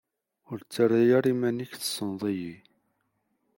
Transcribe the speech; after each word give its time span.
Ur 0.49 0.57
ttarra 0.61 0.99
ara 1.17 1.31
iman-ik 1.33 1.71
tessneḍ-iyi. 1.81 2.55